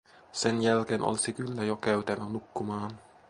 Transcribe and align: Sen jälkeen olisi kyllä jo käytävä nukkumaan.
Sen 0.31 0.61
jälkeen 0.61 1.01
olisi 1.03 1.33
kyllä 1.33 1.63
jo 1.63 1.75
käytävä 1.75 2.23
nukkumaan. 2.25 2.91